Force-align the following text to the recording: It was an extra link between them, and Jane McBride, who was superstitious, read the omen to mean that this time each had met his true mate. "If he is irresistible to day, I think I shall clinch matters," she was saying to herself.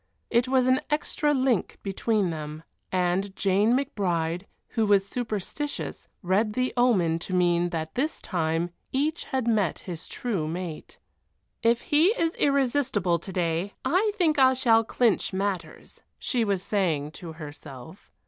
It 0.31 0.47
was 0.47 0.65
an 0.67 0.81
extra 0.89 1.31
link 1.31 1.77
between 1.83 2.31
them, 2.31 2.63
and 2.91 3.35
Jane 3.35 3.77
McBride, 3.77 4.45
who 4.69 4.87
was 4.87 5.05
superstitious, 5.07 6.07
read 6.23 6.53
the 6.53 6.73
omen 6.75 7.19
to 7.19 7.35
mean 7.35 7.69
that 7.69 7.93
this 7.93 8.19
time 8.19 8.71
each 8.91 9.25
had 9.25 9.47
met 9.47 9.77
his 9.85 10.07
true 10.07 10.47
mate. 10.47 10.97
"If 11.61 11.81
he 11.81 12.07
is 12.19 12.33
irresistible 12.37 13.19
to 13.19 13.31
day, 13.31 13.75
I 13.85 14.11
think 14.15 14.39
I 14.39 14.55
shall 14.55 14.83
clinch 14.83 15.33
matters," 15.33 16.01
she 16.17 16.43
was 16.43 16.63
saying 16.63 17.11
to 17.21 17.33
herself. 17.33 18.09